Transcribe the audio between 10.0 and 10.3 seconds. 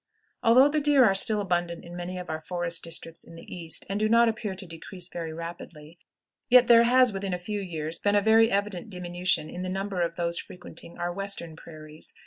of